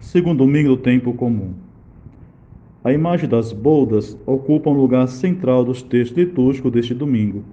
segundo 0.00 0.38
domingo 0.38 0.70
do 0.70 0.76
tempo 0.76 1.12
comum. 1.12 1.52
A 2.84 2.92
imagem 2.92 3.28
das 3.28 3.52
boldas 3.52 4.16
ocupa 4.24 4.70
um 4.70 4.74
lugar 4.74 5.08
central 5.08 5.64
dos 5.64 5.82
textos 5.82 6.16
litúrgicos 6.16 6.70
deste 6.70 6.94
domingo. 6.94 7.44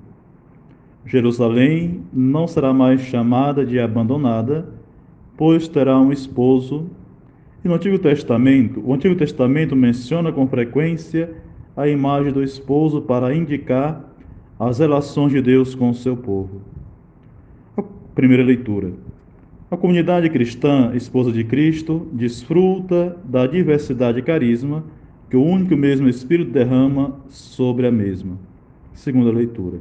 Jerusalém 1.05 2.01
não 2.13 2.47
será 2.47 2.73
mais 2.73 3.01
chamada 3.01 3.65
de 3.65 3.79
abandonada, 3.79 4.67
pois 5.35 5.67
terá 5.67 5.99
um 5.99 6.11
esposo. 6.11 6.85
E 7.63 7.67
no 7.67 7.73
Antigo 7.73 7.97
Testamento, 7.99 8.81
o 8.85 8.93
Antigo 8.93 9.15
Testamento 9.15 9.75
menciona 9.75 10.31
com 10.31 10.47
frequência 10.47 11.35
a 11.75 11.87
imagem 11.87 12.31
do 12.31 12.43
esposo 12.43 13.01
para 13.01 13.35
indicar 13.35 14.03
as 14.59 14.79
relações 14.79 15.31
de 15.31 15.41
Deus 15.41 15.75
com 15.75 15.89
o 15.89 15.95
seu 15.95 16.15
povo. 16.15 16.61
A 17.75 17.83
primeira 18.13 18.43
leitura. 18.43 18.93
A 19.69 19.75
comunidade 19.75 20.29
cristã, 20.29 20.91
esposa 20.93 21.31
de 21.31 21.43
Cristo, 21.43 22.07
desfruta 22.13 23.17
da 23.23 23.47
diversidade 23.47 24.17
de 24.17 24.21
carisma 24.21 24.83
que 25.27 25.35
o 25.35 25.43
único 25.43 25.73
e 25.73 25.75
mesmo 25.75 26.07
Espírito 26.07 26.51
derrama 26.51 27.15
sobre 27.29 27.87
a 27.87 27.91
mesma. 27.91 28.37
Segunda 28.93 29.31
leitura. 29.31 29.79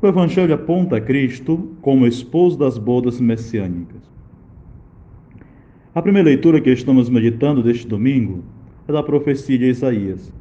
O 0.00 0.06
Evangelho 0.08 0.52
aponta 0.52 0.96
a 0.96 1.00
Cristo 1.00 1.76
como 1.80 2.08
esposo 2.08 2.58
das 2.58 2.76
bodas 2.76 3.20
messiânicas. 3.20 4.02
A 5.94 6.02
primeira 6.02 6.30
leitura 6.30 6.60
que 6.60 6.70
estamos 6.70 7.08
meditando 7.08 7.62
deste 7.62 7.86
domingo 7.86 8.42
é 8.88 8.92
da 8.92 9.02
profecia 9.02 9.58
de 9.58 9.66
Isaías. 9.66 10.32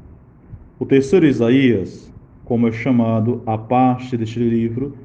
O 0.80 0.86
terceiro 0.86 1.28
Isaías, 1.28 2.12
como 2.44 2.68
é 2.68 2.72
chamado 2.72 3.44
a 3.46 3.56
parte 3.56 4.18
deste 4.18 4.40
livro, 4.40 4.96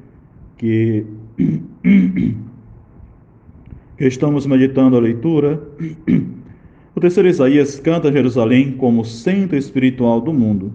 que, 0.57 1.05
que 3.97 4.05
estamos 4.05 4.45
meditando 4.45 4.95
a 4.95 4.99
leitura, 4.99 5.59
o 6.95 6.99
terceiro 6.99 7.27
Isaías 7.27 7.79
canta 7.79 8.11
Jerusalém 8.11 8.73
como 8.73 9.03
centro 9.03 9.57
espiritual 9.57 10.21
do 10.21 10.31
mundo. 10.31 10.71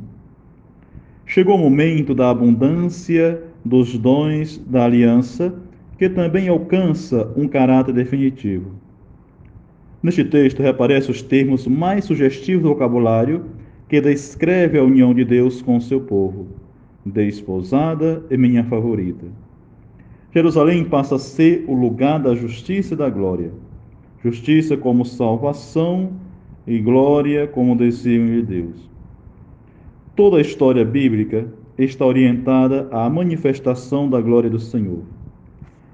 Chegou 1.24 1.54
o 1.54 1.58
momento 1.58 2.14
da 2.14 2.30
abundância 2.30 3.40
dos 3.64 3.96
dons 3.96 4.58
da 4.66 4.84
aliança, 4.84 5.54
que 5.96 6.08
também 6.08 6.48
alcança 6.48 7.32
um 7.36 7.46
caráter 7.46 7.94
definitivo. 7.94 8.72
Neste 10.02 10.24
texto 10.24 10.60
reaparecem 10.60 11.12
os 11.12 11.22
termos 11.22 11.66
mais 11.66 12.04
sugestivos 12.04 12.64
do 12.64 12.70
vocabulário 12.70 13.44
que 13.88 14.00
descreve 14.00 14.78
a 14.78 14.82
união 14.82 15.14
de 15.14 15.24
Deus 15.24 15.62
com 15.62 15.80
seu 15.80 16.00
povo, 16.00 16.48
desposada 17.06 18.20
e 18.28 18.36
minha 18.36 18.64
favorita. 18.64 19.26
Jerusalém 20.34 20.84
passa 20.84 21.16
a 21.16 21.18
ser 21.18 21.64
o 21.68 21.74
lugar 21.74 22.18
da 22.18 22.34
justiça 22.34 22.94
e 22.94 22.96
da 22.96 23.10
glória. 23.10 23.52
Justiça 24.24 24.76
como 24.76 25.04
salvação 25.04 26.12
e 26.66 26.78
glória 26.78 27.46
como 27.46 27.76
desejo 27.76 28.26
de 28.26 28.42
Deus. 28.42 28.90
Toda 30.16 30.38
a 30.38 30.40
história 30.40 30.84
bíblica 30.84 31.46
está 31.76 32.06
orientada 32.06 32.88
à 32.90 33.10
manifestação 33.10 34.08
da 34.08 34.20
glória 34.20 34.48
do 34.48 34.58
Senhor. 34.58 35.02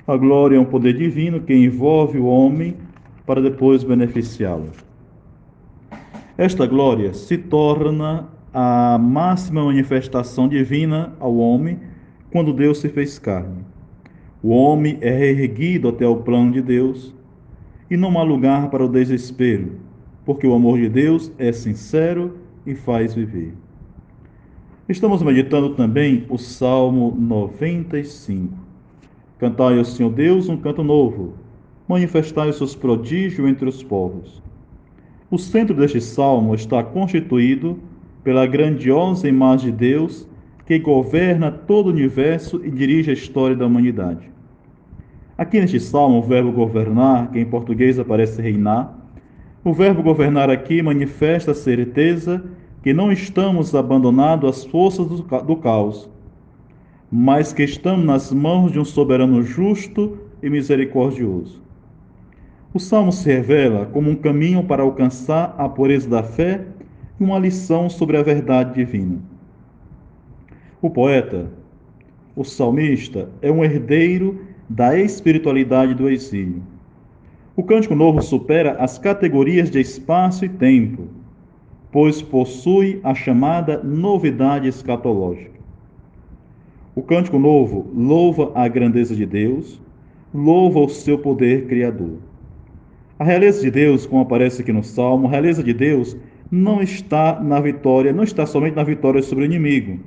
A 0.06 0.16
glória 0.16 0.56
é 0.56 0.60
um 0.60 0.64
poder 0.64 0.96
divino 0.96 1.40
que 1.40 1.54
envolve 1.54 2.18
o 2.18 2.26
homem 2.26 2.76
para 3.26 3.42
depois 3.42 3.82
beneficiá-lo. 3.82 4.70
Esta 6.36 6.64
glória 6.64 7.12
se 7.12 7.36
torna 7.36 8.28
a 8.54 8.96
máxima 8.98 9.64
manifestação 9.64 10.48
divina 10.48 11.12
ao 11.18 11.36
homem 11.36 11.80
quando 12.30 12.52
Deus 12.52 12.78
se 12.78 12.88
fez 12.88 13.18
carne. 13.18 13.64
O 14.42 14.50
homem 14.50 14.98
é 15.00 15.10
reerguido 15.10 15.88
até 15.88 16.06
o 16.06 16.16
plano 16.16 16.52
de 16.52 16.62
Deus 16.62 17.12
e 17.90 17.96
não 17.96 18.16
há 18.18 18.22
lugar 18.22 18.70
para 18.70 18.84
o 18.84 18.88
desespero, 18.88 19.72
porque 20.24 20.46
o 20.46 20.54
amor 20.54 20.78
de 20.78 20.88
Deus 20.88 21.32
é 21.38 21.50
sincero 21.50 22.36
e 22.64 22.74
faz 22.74 23.14
viver. 23.14 23.52
Estamos 24.88 25.22
meditando 25.22 25.70
também 25.70 26.24
o 26.28 26.38
Salmo 26.38 27.16
95. 27.18 28.54
Cantai 29.38 29.78
ao 29.78 29.84
Senhor 29.84 30.10
Deus 30.10 30.48
um 30.48 30.56
canto 30.56 30.84
novo, 30.84 31.34
manifestai 31.88 32.50
os 32.50 32.56
seus 32.58 32.76
prodígios 32.76 33.48
entre 33.48 33.68
os 33.68 33.82
povos. 33.82 34.42
O 35.30 35.38
centro 35.38 35.74
deste 35.74 36.00
salmo 36.00 36.54
está 36.54 36.82
constituído 36.82 37.78
pela 38.22 38.46
grandiosa 38.46 39.28
imagem 39.28 39.72
de 39.72 39.76
Deus 39.76 40.27
que 40.68 40.78
governa 40.78 41.50
todo 41.50 41.86
o 41.86 41.88
universo 41.88 42.60
e 42.62 42.70
dirige 42.70 43.08
a 43.08 43.14
história 43.14 43.56
da 43.56 43.64
humanidade. 43.64 44.30
Aqui 45.38 45.58
neste 45.58 45.80
salmo, 45.80 46.18
o 46.18 46.22
verbo 46.22 46.52
governar, 46.52 47.30
que 47.30 47.40
em 47.40 47.46
português 47.46 47.98
aparece 47.98 48.42
reinar, 48.42 48.94
o 49.64 49.72
verbo 49.72 50.02
governar 50.02 50.50
aqui 50.50 50.82
manifesta 50.82 51.52
a 51.52 51.54
certeza 51.54 52.44
que 52.82 52.92
não 52.92 53.10
estamos 53.10 53.74
abandonados 53.74 54.50
às 54.50 54.64
forças 54.66 55.06
do, 55.06 55.22
do 55.22 55.56
caos, 55.56 56.06
mas 57.10 57.50
que 57.50 57.62
estamos 57.62 58.04
nas 58.04 58.30
mãos 58.30 58.70
de 58.70 58.78
um 58.78 58.84
soberano 58.84 59.42
justo 59.42 60.18
e 60.42 60.50
misericordioso. 60.50 61.62
O 62.74 62.78
salmo 62.78 63.10
se 63.10 63.26
revela 63.26 63.86
como 63.86 64.10
um 64.10 64.16
caminho 64.16 64.62
para 64.62 64.82
alcançar 64.82 65.54
a 65.56 65.66
pureza 65.66 66.10
da 66.10 66.22
fé 66.22 66.66
e 67.18 67.24
uma 67.24 67.38
lição 67.38 67.88
sobre 67.88 68.18
a 68.18 68.22
verdade 68.22 68.74
divina. 68.74 69.18
O 70.80 70.88
poeta, 70.88 71.50
o 72.36 72.44
salmista, 72.44 73.28
é 73.42 73.50
um 73.50 73.64
herdeiro 73.64 74.40
da 74.68 74.96
espiritualidade 74.96 75.92
do 75.92 76.08
exílio. 76.08 76.62
O 77.56 77.64
Cântico 77.64 77.96
Novo 77.96 78.22
supera 78.22 78.74
as 78.74 78.96
categorias 78.96 79.72
de 79.72 79.80
espaço 79.80 80.44
e 80.44 80.48
tempo, 80.48 81.08
pois 81.90 82.22
possui 82.22 83.00
a 83.02 83.12
chamada 83.12 83.82
novidade 83.82 84.68
escatológica. 84.68 85.58
O 86.94 87.02
Cântico 87.02 87.40
Novo 87.40 87.90
louva 87.92 88.52
a 88.54 88.68
grandeza 88.68 89.16
de 89.16 89.26
Deus, 89.26 89.80
louva 90.32 90.78
o 90.78 90.88
seu 90.88 91.18
poder 91.18 91.66
criador. 91.66 92.18
A 93.18 93.24
realeza 93.24 93.62
de 93.62 93.70
Deus, 93.72 94.06
como 94.06 94.22
aparece 94.22 94.62
aqui 94.62 94.72
no 94.72 94.84
Salmo, 94.84 95.26
a 95.26 95.30
realeza 95.30 95.60
de 95.60 95.74
Deus 95.74 96.16
não 96.48 96.80
está 96.80 97.40
na 97.40 97.58
vitória, 97.58 98.12
não 98.12 98.22
está 98.22 98.46
somente 98.46 98.76
na 98.76 98.84
vitória 98.84 99.20
sobre 99.22 99.42
o 99.42 99.46
inimigo, 99.46 99.98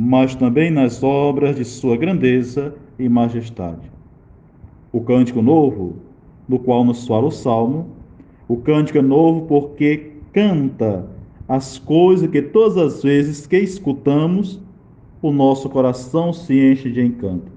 mas 0.00 0.36
também 0.36 0.70
nas 0.70 1.02
obras 1.02 1.56
de 1.56 1.64
sua 1.64 1.96
grandeza 1.96 2.72
e 2.96 3.08
majestade. 3.08 3.90
O 4.92 5.00
cântico 5.00 5.42
novo, 5.42 5.96
no 6.48 6.60
qual 6.60 6.84
nos 6.84 7.04
fala 7.04 7.26
o 7.26 7.32
Salmo, 7.32 7.88
o 8.46 8.58
cântico 8.58 8.98
é 8.98 9.02
novo 9.02 9.46
porque 9.46 10.12
canta 10.32 11.04
as 11.48 11.78
coisas 11.78 12.30
que 12.30 12.40
todas 12.40 12.76
as 12.76 13.02
vezes 13.02 13.44
que 13.44 13.58
escutamos, 13.58 14.60
o 15.20 15.32
nosso 15.32 15.68
coração 15.68 16.32
se 16.32 16.54
enche 16.54 16.92
de 16.92 17.04
encanto. 17.04 17.50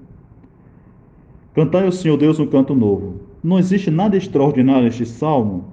Cantai 1.54 1.84
ao 1.84 1.92
Senhor 1.92 2.16
Deus 2.16 2.40
um 2.40 2.46
canto 2.48 2.74
novo 2.74 3.20
não 3.40 3.56
existe 3.56 3.88
nada 3.88 4.16
extraordinário 4.16 4.84
neste 4.84 5.06
salmo 5.06 5.64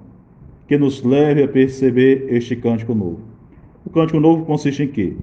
que 0.68 0.78
nos 0.78 1.02
leve 1.02 1.42
a 1.42 1.48
perceber 1.48 2.26
este 2.28 2.54
cântico 2.54 2.94
novo. 2.94 3.18
O 3.84 3.90
cântico 3.90 4.20
novo 4.20 4.44
consiste 4.44 4.84
em 4.84 4.88
quê? 4.88 5.16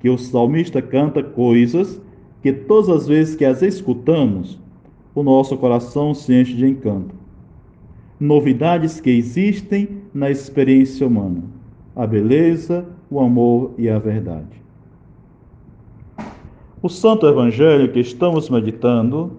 Que 0.00 0.08
o 0.08 0.18
salmista 0.18 0.82
canta 0.82 1.22
coisas 1.22 2.00
que 2.42 2.52
todas 2.52 2.88
as 2.88 3.06
vezes 3.06 3.36
que 3.36 3.44
as 3.44 3.62
escutamos, 3.62 4.58
o 5.14 5.22
nosso 5.22 5.56
coração 5.56 6.14
se 6.14 6.32
enche 6.32 6.54
de 6.54 6.66
encanto. 6.66 7.14
Novidades 8.18 9.00
que 9.00 9.10
existem 9.10 9.88
na 10.12 10.30
experiência 10.30 11.06
humana: 11.06 11.42
a 11.94 12.06
beleza, 12.06 12.86
o 13.10 13.20
amor 13.20 13.72
e 13.76 13.88
a 13.88 13.98
verdade. 13.98 14.60
O 16.82 16.88
Santo 16.88 17.26
Evangelho 17.26 17.92
que 17.92 18.00
estamos 18.00 18.48
meditando 18.48 19.32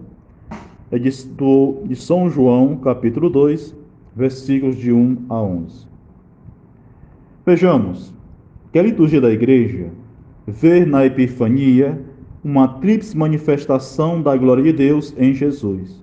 é 0.92 0.98
de, 0.98 1.10
de 1.10 1.96
São 1.96 2.30
João, 2.30 2.76
capítulo 2.76 3.28
2, 3.28 3.74
versículos 4.14 4.76
de 4.76 4.92
1 4.92 5.26
a 5.28 5.40
11. 5.42 5.86
Vejamos 7.44 8.14
que 8.70 8.78
a 8.78 8.82
liturgia 8.82 9.20
da 9.20 9.32
igreja 9.32 9.90
vê 10.46 10.84
na 10.84 11.06
Epifania 11.06 12.00
uma 12.44 12.66
tríplice 12.66 13.16
manifestação 13.16 14.20
da 14.20 14.36
glória 14.36 14.64
de 14.64 14.72
Deus 14.72 15.14
em 15.16 15.32
Jesus. 15.32 16.02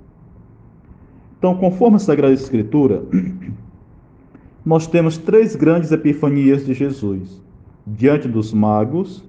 Então, 1.38 1.56
conforme 1.56 1.98
a 1.98 2.00
Sagrada 2.00 2.34
Escritura, 2.34 3.04
nós 4.66 4.88
temos 4.88 5.18
três 5.18 5.56
grandes 5.56 5.92
epifanias 5.92 6.66
de 6.66 6.74
Jesus: 6.74 7.42
diante 7.86 8.28
dos 8.28 8.54
magos, 8.54 9.24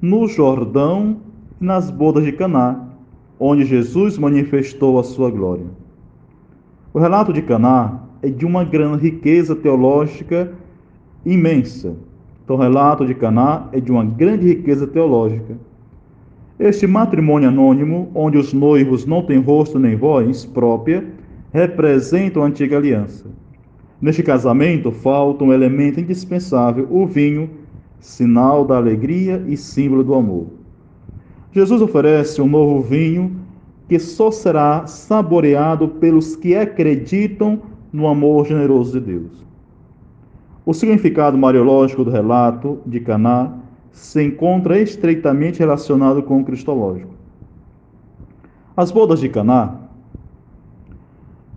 no 0.00 0.26
Jordão 0.26 1.18
e 1.60 1.64
nas 1.64 1.90
bodas 1.90 2.24
de 2.24 2.32
Caná, 2.32 2.88
onde 3.38 3.64
Jesus 3.64 4.18
manifestou 4.18 4.98
a 4.98 5.02
sua 5.02 5.30
glória. 5.30 5.66
O 6.92 6.98
relato 6.98 7.32
de 7.32 7.42
Caná 7.42 8.00
é 8.22 8.28
de 8.28 8.44
uma 8.44 8.64
grande 8.64 9.02
riqueza 9.02 9.54
teológica 9.54 10.52
imensa. 11.24 11.96
Então, 12.50 12.58
o 12.58 12.62
relato 12.62 13.06
de 13.06 13.14
Caná 13.14 13.68
é 13.70 13.78
de 13.78 13.92
uma 13.92 14.04
grande 14.04 14.48
riqueza 14.48 14.84
teológica. 14.84 15.56
Este 16.58 16.84
matrimônio 16.84 17.48
anônimo, 17.48 18.10
onde 18.12 18.38
os 18.38 18.52
noivos 18.52 19.06
não 19.06 19.22
têm 19.22 19.38
rosto 19.38 19.78
nem 19.78 19.94
voz 19.94 20.44
própria, 20.46 21.06
representa 21.52 22.40
a 22.40 22.42
antiga 22.42 22.76
aliança. 22.76 23.26
Neste 24.02 24.24
casamento 24.24 24.90
falta 24.90 25.44
um 25.44 25.52
elemento 25.52 26.00
indispensável, 26.00 26.88
o 26.90 27.06
vinho, 27.06 27.48
sinal 28.00 28.64
da 28.64 28.78
alegria 28.78 29.40
e 29.46 29.56
símbolo 29.56 30.02
do 30.02 30.14
amor. 30.14 30.46
Jesus 31.52 31.80
oferece 31.80 32.42
um 32.42 32.48
novo 32.48 32.82
vinho 32.82 33.30
que 33.88 34.00
só 34.00 34.32
será 34.32 34.88
saboreado 34.88 35.86
pelos 35.86 36.34
que 36.34 36.56
acreditam 36.56 37.60
no 37.92 38.08
amor 38.08 38.44
generoso 38.44 38.98
de 38.98 39.06
Deus. 39.06 39.49
O 40.70 40.72
significado 40.72 41.36
mariológico 41.36 42.04
do 42.04 42.12
relato 42.12 42.78
de 42.86 43.00
Caná 43.00 43.54
se 43.90 44.22
encontra 44.22 44.78
estreitamente 44.78 45.58
relacionado 45.58 46.22
com 46.22 46.40
o 46.40 46.44
cristológico. 46.44 47.12
As 48.76 48.92
bodas 48.92 49.18
de 49.18 49.28
Caná 49.28 49.80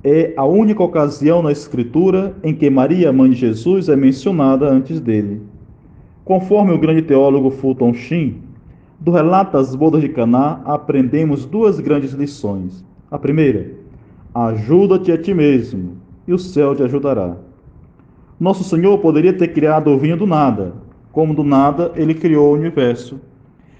é 0.04 0.33
a 0.36 0.44
única 0.44 0.81
ocasião 0.81 1.44
na 1.44 1.51
escritura 1.51 2.36
em 2.44 2.56
que 2.56 2.71
Maria, 2.71 3.13
mãe 3.13 3.30
de 3.30 3.36
Jesus, 3.36 3.88
é 3.88 3.95
mencionada 3.95 4.68
antes 4.68 5.00
dele. 5.00 5.44
Conforme 6.25 6.74
o 6.74 6.80
grande 6.80 7.04
teólogo 7.04 7.51
Fulton 7.51 7.94
Sheen, 7.94 8.42
do 9.00 9.12
relato 9.12 9.54
das 9.54 9.75
bodas 9.75 10.01
de 10.01 10.09
Caná 10.09 10.59
aprendemos 10.66 11.45
duas 11.45 11.80
grandes 11.80 12.13
lições. 12.13 12.83
A 13.12 13.19
primeira, 13.19 13.74
ajuda-te 14.33 15.12
a 15.12 15.21
ti 15.21 15.36
mesmo, 15.36 15.98
e 16.27 16.33
o 16.33 16.39
céu 16.39 16.75
te 16.75 16.81
ajudará. 16.81 17.38
Nosso 18.44 18.66
Senhor 18.66 18.98
poderia 18.98 19.31
ter 19.31 19.54
criado 19.54 19.90
o 19.90 19.98
vinho 19.98 20.18
do 20.18 20.28
nada, 20.28 20.74
como 21.13 21.34
do 21.34 21.45
nada 21.45 21.94
ele 21.95 22.13
criou 22.13 22.51
o 22.51 22.56
universo. 22.57 23.22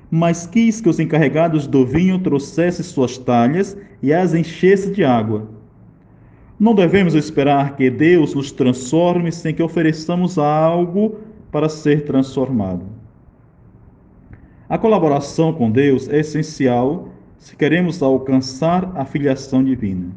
Mas 0.10 0.48
quis 0.48 0.80
que 0.80 0.88
os 0.88 1.02
encarregados 1.02 1.68
do 1.68 1.86
vinho 1.86 2.18
trouxessem 2.18 2.82
suas 2.82 3.18
talhas 3.18 3.78
e 4.02 4.14
as 4.14 4.34
enchessem 4.34 4.94
de 4.94 5.04
água. 5.04 5.50
Não 6.58 6.74
devemos 6.74 7.14
esperar 7.14 7.76
que 7.76 7.90
Deus 7.90 8.34
nos 8.34 8.54
transforme 8.54 9.34
sem 9.34 9.54
que 9.54 9.62
ofereçamos 9.62 10.38
algo 10.38 11.18
para 11.52 11.68
ser 11.68 12.06
transformado. 12.06 12.86
A 14.70 14.78
colaboração 14.78 15.52
com 15.52 15.70
Deus 15.70 16.08
é 16.08 16.22
essencial 16.22 17.10
se 17.38 17.54
queremos 17.58 18.02
alcançar 18.02 18.94
a 18.96 19.04
filiação 19.04 19.62
divina. 19.62 20.12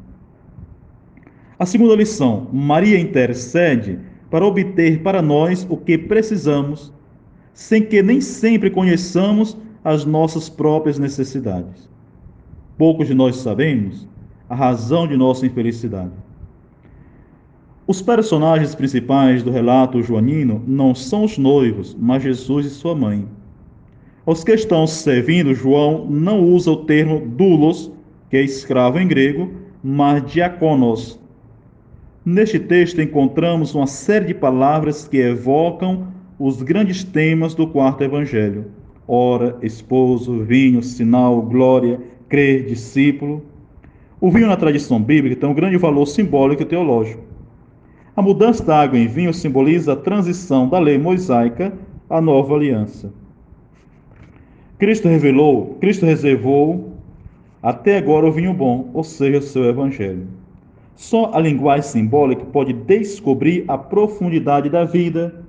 A 1.59 1.67
segunda 1.67 1.97
lição: 1.97 2.47
Maria 2.53 2.97
intercede 2.97 3.99
para 4.37 4.47
obter 4.47 5.01
para 5.01 5.23
nós 5.23 5.67
o 5.71 5.79
que 5.79 5.97
precisamos, 5.97 6.93
sem 7.55 7.83
que 7.83 8.03
nem 8.03 8.21
sempre 8.21 8.69
conheçamos 8.69 9.57
as 9.83 10.05
nossas 10.05 10.47
próprias 10.47 10.99
necessidades. 10.99 11.89
Poucos 12.77 13.07
de 13.07 13.15
nós 13.15 13.37
sabemos 13.37 14.07
a 14.47 14.55
razão 14.55 15.09
de 15.09 15.17
nossa 15.17 15.47
infelicidade. 15.47 16.13
Os 17.87 18.03
personagens 18.03 18.75
principais 18.75 19.43
do 19.43 19.51
relato 19.51 20.03
joanino 20.03 20.63
não 20.67 20.95
são 20.95 21.25
os 21.25 21.39
noivos, 21.39 21.97
mas 21.99 22.23
Jesus 22.23 22.67
e 22.67 22.71
sua 22.71 22.95
mãe. 22.95 23.27
Os 24.27 24.45
que 24.45 24.53
estão 24.53 24.87
servindo, 24.87 25.55
João 25.55 26.07
não 26.11 26.45
usa 26.45 26.73
o 26.73 26.85
termo 26.85 27.27
doulos, 27.27 27.91
que 28.29 28.37
é 28.37 28.43
escravo 28.43 28.99
em 28.99 29.09
grego, 29.09 29.51
mas 29.83 30.31
diaconos, 30.31 31.19
Neste 32.29 32.59
texto 32.59 33.01
encontramos 33.01 33.73
uma 33.73 33.87
série 33.87 34.25
de 34.25 34.35
palavras 34.35 35.07
que 35.07 35.17
evocam 35.17 36.09
os 36.41 36.61
grandes 36.61 37.05
temas 37.05 37.55
do 37.55 37.69
quarto 37.69 38.03
evangelho: 38.03 38.65
hora, 39.07 39.57
esposo, 39.63 40.43
vinho, 40.43 40.83
sinal, 40.83 41.41
glória, 41.41 42.01
crer, 42.29 42.67
discípulo. 42.67 43.45
O 44.21 44.29
vinho 44.29 44.49
na 44.49 44.57
tradição 44.57 45.01
bíblica 45.01 45.37
tem 45.37 45.49
um 45.49 45.55
grande 45.55 45.77
valor 45.77 46.05
simbólico 46.05 46.63
e 46.63 46.67
teológico. 46.67 47.23
A 48.17 48.21
mudança 48.21 48.65
da 48.65 48.81
água 48.81 48.99
em 48.99 49.07
vinho 49.07 49.33
simboliza 49.33 49.93
a 49.93 49.97
transição 49.97 50.69
da 50.69 50.81
lei 50.81 50.99
mosaica 50.99 51.73
à 52.11 52.21
nova 52.21 52.57
aliança. 52.57 53.15
Cristo 54.81 55.07
revelou, 55.07 55.77
Cristo 55.81 56.05
reservou 56.05 56.93
até 57.63 57.99
agora 57.99 58.27
o 58.27 58.33
vinho 58.33 58.53
bom, 58.53 58.91
ou 58.93 59.05
seja, 59.05 59.39
o 59.39 59.43
seu 59.43 59.63
evangelho. 59.67 60.36
Só 60.97 61.31
a 61.35 61.39
linguagem 61.39 61.83
simbólica 61.83 62.43
pode 62.47 62.73
descobrir 62.73 63.65
a 63.69 63.77
profundidade 63.77 64.71
da 64.71 64.85
vida. 64.85 65.45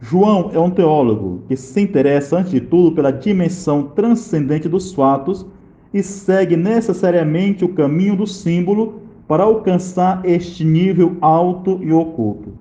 João 0.00 0.50
é 0.52 0.60
um 0.60 0.70
teólogo 0.70 1.40
que 1.48 1.56
se 1.56 1.80
interessa, 1.80 2.36
antes 2.36 2.52
de 2.52 2.60
tudo, 2.60 2.94
pela 2.94 3.10
dimensão 3.10 3.84
transcendente 3.84 4.68
dos 4.68 4.92
fatos 4.92 5.46
e 5.94 6.02
segue 6.02 6.56
necessariamente 6.56 7.64
o 7.64 7.70
caminho 7.70 8.16
do 8.16 8.26
símbolo 8.26 9.00
para 9.26 9.44
alcançar 9.44 10.20
este 10.26 10.62
nível 10.62 11.16
alto 11.22 11.80
e 11.82 11.90
oculto. 11.90 12.52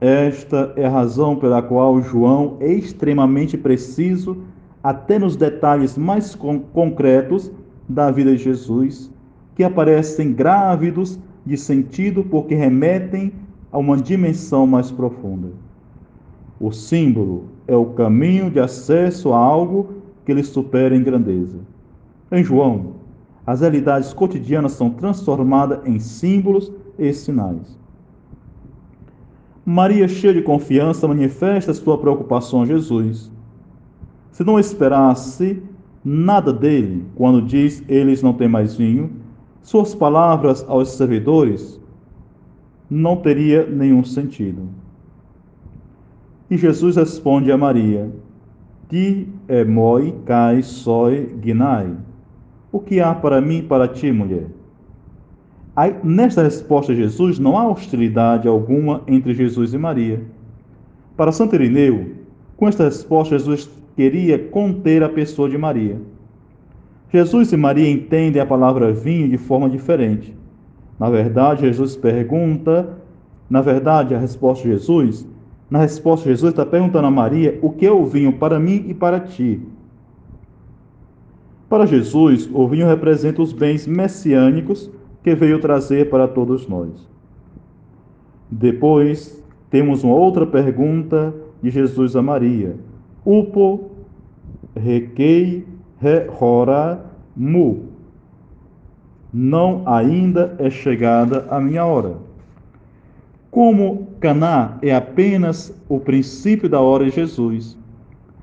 Esta 0.00 0.72
é 0.76 0.86
a 0.86 0.90
razão 0.90 1.34
pela 1.34 1.62
qual 1.62 2.00
João 2.00 2.58
é 2.60 2.72
extremamente 2.72 3.58
preciso, 3.58 4.36
até 4.84 5.18
nos 5.18 5.34
detalhes 5.34 5.98
mais 5.98 6.36
concretos 6.72 7.50
da 7.88 8.12
vida 8.12 8.36
de 8.36 8.44
Jesus 8.44 9.12
que 9.54 9.64
aparecem 9.64 10.32
grávidos 10.32 11.18
de 11.44 11.56
sentido 11.56 12.24
porque 12.24 12.54
remetem 12.54 13.32
a 13.70 13.78
uma 13.78 13.96
dimensão 13.96 14.66
mais 14.66 14.90
profunda. 14.90 15.48
O 16.60 16.72
símbolo 16.72 17.48
é 17.66 17.76
o 17.76 17.86
caminho 17.86 18.50
de 18.50 18.60
acesso 18.60 19.32
a 19.32 19.38
algo 19.38 19.94
que 20.24 20.32
lhe 20.32 20.42
supera 20.42 20.96
em 20.96 21.02
grandeza. 21.02 21.58
Em 22.30 22.42
João, 22.42 22.94
as 23.46 23.60
realidades 23.60 24.12
cotidianas 24.12 24.72
são 24.72 24.90
transformadas 24.90 25.80
em 25.84 25.98
símbolos 25.98 26.72
e 26.98 27.12
sinais. 27.12 27.78
Maria, 29.66 30.06
cheia 30.06 30.34
de 30.34 30.42
confiança, 30.42 31.08
manifesta 31.08 31.72
sua 31.72 31.98
preocupação 31.98 32.62
a 32.62 32.66
Jesus. 32.66 33.30
Se 34.30 34.44
não 34.44 34.58
esperasse 34.58 35.62
nada 36.04 36.52
dele 36.52 37.04
quando 37.14 37.40
diz: 37.40 37.82
Eles 37.88 38.22
não 38.22 38.34
têm 38.34 38.48
mais 38.48 38.74
vinho, 38.74 39.10
suas 39.64 39.94
palavras 39.94 40.64
aos 40.68 40.90
servidores 40.90 41.80
não 42.88 43.16
teria 43.16 43.66
nenhum 43.66 44.04
sentido. 44.04 44.68
E 46.50 46.56
Jesus 46.58 46.96
responde 46.96 47.50
a 47.50 47.56
Maria: 47.56 48.12
Ti 48.90 49.26
emoi 49.48 50.14
kai 50.26 50.62
soi 50.62 51.34
ginai. 51.42 51.96
O 52.70 52.78
que 52.78 53.00
há 53.00 53.14
para 53.14 53.40
mim 53.40 53.58
e 53.58 53.62
para 53.62 53.88
ti, 53.88 54.12
mulher? 54.12 54.46
Aí, 55.74 55.96
nesta 56.04 56.42
resposta 56.42 56.94
de 56.94 57.00
Jesus, 57.00 57.38
não 57.38 57.58
há 57.58 57.66
hostilidade 57.66 58.46
alguma 58.46 59.02
entre 59.08 59.32
Jesus 59.32 59.72
e 59.72 59.78
Maria. 59.78 60.22
Para 61.16 61.32
Santo 61.32 61.54
Irineu, 61.54 62.12
com 62.56 62.68
esta 62.68 62.84
resposta, 62.84 63.38
Jesus 63.38 63.70
queria 63.96 64.38
conter 64.38 65.02
a 65.02 65.08
pessoa 65.08 65.48
de 65.48 65.56
Maria. 65.56 66.00
Jesus 67.14 67.52
e 67.52 67.56
Maria 67.56 67.88
entendem 67.88 68.42
a 68.42 68.46
palavra 68.46 68.92
vinho 68.92 69.28
de 69.28 69.38
forma 69.38 69.70
diferente. 69.70 70.36
Na 70.98 71.08
verdade, 71.08 71.60
Jesus 71.60 71.94
pergunta, 71.94 72.88
na 73.48 73.60
verdade, 73.60 74.16
a 74.16 74.18
resposta 74.18 74.64
de 74.64 74.70
Jesus, 74.70 75.24
na 75.70 75.78
resposta 75.78 76.24
de 76.24 76.30
Jesus 76.30 76.50
está 76.50 76.66
perguntando 76.66 77.06
a 77.06 77.12
Maria 77.12 77.56
o 77.62 77.70
que 77.70 77.86
é 77.86 77.92
o 77.92 78.04
vinho 78.04 78.32
para 78.32 78.58
mim 78.58 78.86
e 78.88 78.94
para 78.94 79.20
ti. 79.20 79.60
Para 81.68 81.86
Jesus, 81.86 82.50
o 82.52 82.66
vinho 82.66 82.88
representa 82.88 83.40
os 83.40 83.52
bens 83.52 83.86
messiânicos 83.86 84.90
que 85.22 85.36
veio 85.36 85.60
trazer 85.60 86.10
para 86.10 86.26
todos 86.26 86.66
nós. 86.66 87.08
Depois, 88.50 89.40
temos 89.70 90.02
uma 90.02 90.16
outra 90.16 90.44
pergunta 90.44 91.32
de 91.62 91.70
Jesus 91.70 92.16
a 92.16 92.22
Maria. 92.22 92.74
Upo 93.24 93.92
requei 94.74 95.64
Rehora 96.04 97.02
mu. 97.34 97.88
Não 99.32 99.82
ainda 99.86 100.54
é 100.58 100.68
chegada 100.68 101.46
a 101.48 101.58
minha 101.58 101.86
hora. 101.86 102.18
Como 103.50 104.08
Caná 104.20 104.76
é 104.82 104.94
apenas 104.94 105.74
o 105.88 105.98
princípio 105.98 106.68
da 106.68 106.78
hora 106.78 107.06
de 107.06 107.10
Jesus, 107.10 107.74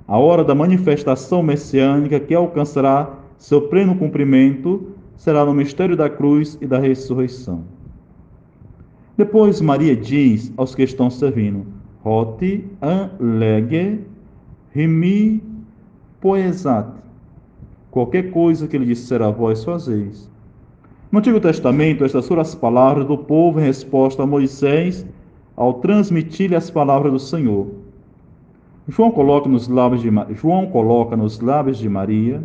a 0.08 0.18
hora 0.18 0.44
da 0.44 0.56
manifestação 0.56 1.44
messiânica 1.44 2.20
que 2.20 2.34
alcançará 2.34 3.14
seu 3.38 3.62
pleno 3.68 3.96
cumprimento 3.96 4.94
será 5.16 5.46
no 5.46 5.54
mistério 5.54 5.96
da 5.96 6.10
cruz 6.10 6.58
e 6.60 6.66
da 6.66 6.80
ressurreição. 6.80 7.64
Depois 9.16 9.62
Maria 9.62 9.96
diz 9.96 10.52
aos 10.58 10.74
que 10.74 10.82
estão 10.82 11.12
servindo: 11.12 11.68
Roti 12.04 12.66
an 12.82 13.12
lege 13.20 14.00
rimi 14.74 15.44
poesat 16.20 17.02
Qualquer 17.92 18.32
coisa 18.32 18.68
que 18.68 18.76
ele 18.76 18.86
disser 18.86 19.22
a 19.22 19.30
vós 19.30 19.64
fazeis. 19.64 20.32
No 21.12 21.20
Antigo 21.20 21.42
Testamento, 21.42 22.06
estas 22.06 22.26
foram 22.26 22.42
as 22.42 22.56
palavras 22.56 23.06
do 23.06 23.18
povo 23.18 23.60
em 23.60 23.64
resposta 23.64 24.24
a 24.24 24.26
Moisés 24.26 25.06
ao 25.58 25.74
transmitir-lhe 25.76 26.56
as 26.56 26.72
palavras 26.72 27.12
do 27.12 27.20
Senhor. 27.20 27.68
João 28.88 29.12
coloca 29.12 29.50
nos 29.50 29.68
lábios 29.68 30.02
de, 30.02 30.10
João 30.36 30.68
coloca 30.68 31.18
nos 31.18 31.40
lábios 31.42 31.78
de 31.78 31.90
Maria, 31.90 32.42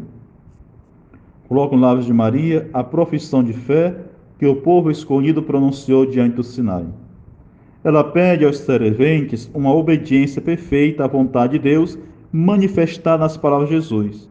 coloca 1.48 1.76
nos 1.76 1.82
lábios 1.82 2.06
de 2.06 2.12
Maria 2.12 2.68
a 2.72 2.82
profissão 2.82 3.42
de 3.42 3.52
fé 3.52 3.96
que 4.40 4.46
o 4.46 4.56
povo 4.56 4.90
escolhido 4.90 5.42
pronunciou 5.42 6.04
diante 6.04 6.36
do 6.36 6.42
Sinai. 6.42 6.86
ela 7.84 8.02
pede 8.02 8.44
aos 8.44 8.58
serventes 8.58 9.48
uma 9.54 9.72
obediência 9.72 10.42
perfeita 10.42 11.04
à 11.04 11.06
vontade 11.06 11.52
de 11.52 11.60
Deus 11.60 11.96
manifestada 12.32 13.22
nas 13.22 13.36
palavras 13.36 13.68
de 13.68 13.76
Jesus. 13.76 14.28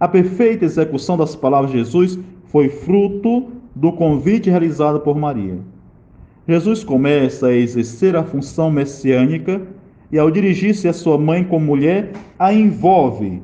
A 0.00 0.06
perfeita 0.06 0.64
execução 0.64 1.16
das 1.16 1.34
palavras 1.34 1.72
de 1.72 1.78
Jesus 1.78 2.18
foi 2.46 2.68
fruto 2.68 3.48
do 3.74 3.92
convite 3.92 4.48
realizado 4.48 5.00
por 5.00 5.16
Maria. 5.16 5.58
Jesus 6.46 6.84
começa 6.84 7.48
a 7.48 7.54
exercer 7.54 8.16
a 8.16 8.24
função 8.24 8.70
messiânica 8.70 9.60
e, 10.10 10.18
ao 10.18 10.30
dirigir-se 10.30 10.88
à 10.88 10.92
sua 10.92 11.18
mãe 11.18 11.44
como 11.44 11.66
mulher, 11.66 12.12
a 12.38 12.52
envolve 12.52 13.42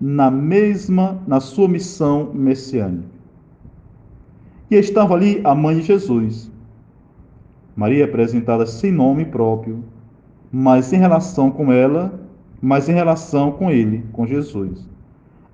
na 0.00 0.30
mesma, 0.30 1.20
na 1.26 1.40
sua 1.40 1.66
missão 1.66 2.30
messiânica. 2.32 3.08
E 4.70 4.76
estava 4.76 5.14
ali 5.14 5.40
a 5.42 5.54
mãe 5.54 5.78
de 5.78 5.82
Jesus. 5.82 6.50
Maria 7.74 8.04
apresentada 8.04 8.66
sem 8.66 8.92
nome 8.92 9.24
próprio, 9.24 9.82
mas 10.52 10.92
em 10.92 10.98
relação 10.98 11.50
com 11.50 11.72
ela, 11.72 12.20
mas 12.60 12.88
em 12.88 12.92
relação 12.92 13.52
com 13.52 13.70
ele, 13.70 14.04
com 14.12 14.26
Jesus. 14.26 14.86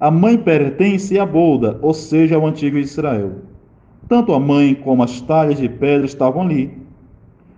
A 0.05 0.11
mãe 0.11 0.37
pertence 0.37 1.19
à 1.19 1.25
bolda, 1.25 1.79
ou 1.81 1.95
seja, 1.95 2.37
ao 2.37 2.47
antigo 2.47 2.77
Israel. 2.77 3.37
Tanto 4.07 4.35
a 4.35 4.39
mãe 4.39 4.75
como 4.75 5.03
as 5.03 5.23
talhas 5.23 5.57
de 5.57 5.67
pedra 5.67 6.05
estavam 6.05 6.43
ali. 6.43 6.77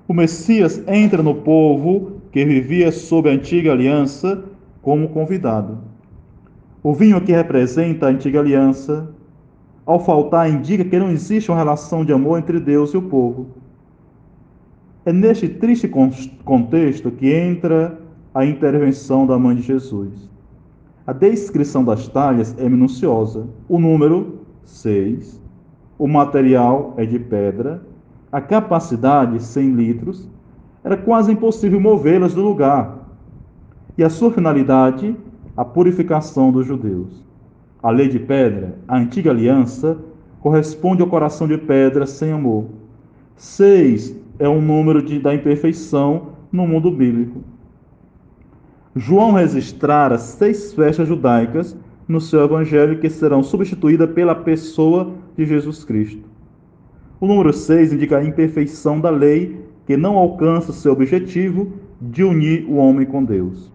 O 0.06 0.14
Messias 0.14 0.80
entra 0.86 1.24
no 1.24 1.34
povo 1.34 2.20
que 2.30 2.44
vivia 2.44 2.92
sob 2.92 3.28
a 3.28 3.32
antiga 3.32 3.72
aliança 3.72 4.44
como 4.80 5.08
convidado. 5.08 5.78
O 6.84 6.94
vinho 6.94 7.20
que 7.20 7.32
representa 7.32 8.06
a 8.06 8.10
antiga 8.10 8.38
aliança, 8.38 9.12
ao 9.84 9.98
faltar, 9.98 10.48
indica 10.48 10.84
que 10.84 11.00
não 11.00 11.10
existe 11.10 11.50
uma 11.50 11.58
relação 11.58 12.04
de 12.04 12.12
amor 12.12 12.38
entre 12.38 12.60
Deus 12.60 12.94
e 12.94 12.96
o 12.96 13.02
povo. 13.02 13.48
É 15.04 15.12
neste 15.12 15.48
triste 15.48 15.90
contexto 16.44 17.10
que 17.10 17.28
entra 17.28 17.98
a 18.32 18.46
intervenção 18.46 19.26
da 19.26 19.36
mãe 19.36 19.56
de 19.56 19.62
Jesus. 19.62 20.35
A 21.06 21.12
descrição 21.12 21.84
das 21.84 22.08
talhas 22.08 22.52
é 22.58 22.68
minuciosa. 22.68 23.46
O 23.68 23.78
número, 23.78 24.40
6. 24.64 25.40
O 25.96 26.08
material 26.08 26.94
é 26.96 27.06
de 27.06 27.16
pedra. 27.16 27.80
A 28.32 28.40
capacidade, 28.40 29.40
100 29.40 29.70
litros. 29.70 30.28
Era 30.82 30.96
quase 30.96 31.30
impossível 31.30 31.80
movê-las 31.80 32.34
do 32.34 32.42
lugar. 32.42 33.06
E 33.96 34.02
a 34.02 34.10
sua 34.10 34.32
finalidade, 34.32 35.16
a 35.56 35.64
purificação 35.64 36.50
dos 36.50 36.66
judeus. 36.66 37.24
A 37.80 37.90
lei 37.90 38.08
de 38.08 38.18
pedra, 38.18 38.76
a 38.88 38.98
antiga 38.98 39.30
aliança, 39.30 39.96
corresponde 40.40 41.02
ao 41.02 41.08
coração 41.08 41.46
de 41.46 41.56
pedra 41.56 42.04
sem 42.04 42.32
amor. 42.32 42.64
6 43.36 44.16
é 44.40 44.48
um 44.48 44.60
número 44.60 45.00
de, 45.00 45.20
da 45.20 45.32
imperfeição 45.32 46.32
no 46.50 46.66
mundo 46.66 46.90
bíblico. 46.90 47.40
João 48.98 49.32
registrara 49.32 50.16
seis 50.16 50.72
festas 50.72 51.06
judaicas 51.06 51.76
no 52.08 52.18
seu 52.18 52.42
evangelho 52.42 52.98
que 52.98 53.10
serão 53.10 53.42
substituídas 53.42 54.10
pela 54.12 54.34
pessoa 54.34 55.12
de 55.36 55.44
Jesus 55.44 55.84
Cristo. 55.84 56.26
O 57.20 57.26
número 57.26 57.52
6 57.52 57.92
indica 57.92 58.16
a 58.16 58.24
imperfeição 58.24 58.98
da 58.98 59.10
lei 59.10 59.60
que 59.84 59.98
não 59.98 60.16
alcança 60.16 60.72
seu 60.72 60.92
objetivo 60.92 61.74
de 62.00 62.24
unir 62.24 62.64
o 62.66 62.76
homem 62.76 63.04
com 63.04 63.22
Deus. 63.22 63.70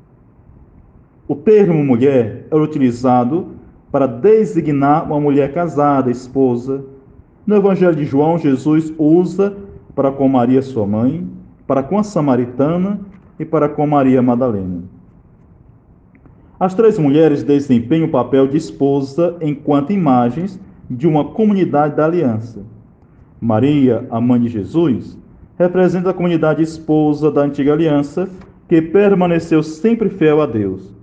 O 1.27 1.35
termo 1.35 1.85
mulher 1.85 2.47
era 2.49 2.61
utilizado 2.61 3.49
para 3.91 4.07
designar 4.07 5.05
uma 5.05 5.19
mulher 5.19 5.53
casada, 5.53 6.09
esposa. 6.09 6.83
No 7.45 7.55
Evangelho 7.55 7.95
de 7.95 8.05
João, 8.05 8.39
Jesus 8.39 8.91
usa 8.97 9.55
para 9.93 10.11
com 10.11 10.27
Maria, 10.27 10.63
sua 10.63 10.87
mãe, 10.87 11.27
para 11.67 11.83
com 11.83 11.99
a 11.99 12.03
samaritana 12.03 12.99
e 13.39 13.45
para 13.45 13.69
com 13.69 13.85
Maria 13.85 14.19
Madalena. 14.19 15.00
As 16.61 16.75
três 16.75 16.99
mulheres 16.99 17.41
desempenham 17.41 18.05
o 18.05 18.11
papel 18.11 18.47
de 18.47 18.55
esposa 18.55 19.35
enquanto 19.41 19.93
imagens 19.93 20.59
de 20.87 21.07
uma 21.07 21.25
comunidade 21.25 21.95
da 21.95 22.05
aliança. 22.05 22.61
Maria, 23.41 24.05
a 24.11 24.21
mãe 24.21 24.41
de 24.41 24.47
Jesus, 24.47 25.17
representa 25.57 26.11
a 26.11 26.13
comunidade 26.13 26.61
esposa 26.61 27.31
da 27.31 27.41
antiga 27.41 27.73
aliança 27.73 28.29
que 28.69 28.79
permaneceu 28.79 29.63
sempre 29.63 30.07
fiel 30.07 30.39
a 30.39 30.45
Deus. 30.45 30.93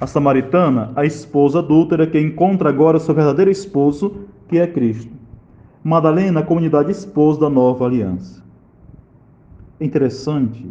A 0.00 0.06
samaritana, 0.06 0.92
a 0.96 1.04
esposa 1.04 1.58
adúltera 1.58 2.06
que 2.06 2.18
encontra 2.18 2.70
agora 2.70 2.98
seu 2.98 3.14
verdadeiro 3.14 3.50
esposo, 3.50 4.28
que 4.48 4.58
é 4.58 4.66
Cristo. 4.66 5.12
Madalena, 5.84 6.40
a 6.40 6.42
comunidade 6.42 6.90
esposa 6.90 7.40
da 7.40 7.50
nova 7.50 7.84
aliança. 7.84 8.42
Interessante 9.78 10.66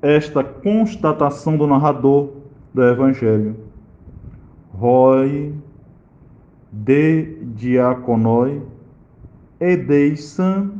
esta 0.00 0.42
constatação 0.42 1.58
do 1.58 1.66
narrador 1.66 2.45
do 2.76 2.84
Evangelho. 2.84 3.56
Roi 4.70 5.54
de 6.70 7.38
diaconoi 7.54 8.60
edeisan 9.58 10.72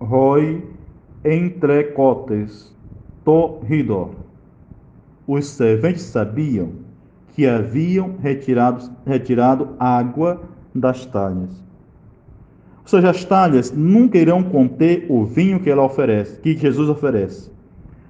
roi 0.00 0.64
entrecotes 1.22 2.74
torridor. 3.26 4.12
Os 5.26 5.48
serventes 5.48 6.04
sabiam 6.04 6.70
que 7.34 7.46
haviam 7.46 8.16
retirado, 8.22 8.90
retirado 9.04 9.76
água 9.78 10.40
das 10.74 11.04
talhas. 11.04 11.50
Ou 12.80 12.88
seja, 12.88 13.10
as 13.10 13.22
talhas 13.26 13.70
nunca 13.70 14.16
irão 14.16 14.42
conter 14.42 15.04
o 15.10 15.26
vinho 15.26 15.60
que 15.60 15.68
ela 15.68 15.84
oferece, 15.84 16.40
que 16.40 16.56
Jesus 16.56 16.88
oferece. 16.88 17.57